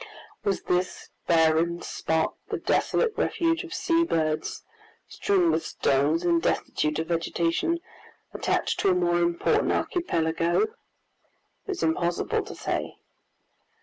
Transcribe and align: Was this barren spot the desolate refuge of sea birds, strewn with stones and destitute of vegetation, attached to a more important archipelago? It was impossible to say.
Was 0.43 0.63
this 0.63 1.09
barren 1.27 1.83
spot 1.83 2.33
the 2.49 2.57
desolate 2.57 3.13
refuge 3.15 3.63
of 3.63 3.71
sea 3.71 4.03
birds, 4.03 4.63
strewn 5.07 5.51
with 5.51 5.63
stones 5.63 6.23
and 6.25 6.41
destitute 6.41 6.97
of 6.97 7.09
vegetation, 7.09 7.79
attached 8.33 8.79
to 8.79 8.89
a 8.89 8.95
more 8.95 9.19
important 9.19 9.71
archipelago? 9.71 10.61
It 10.63 10.71
was 11.67 11.83
impossible 11.83 12.41
to 12.45 12.55
say. 12.55 12.95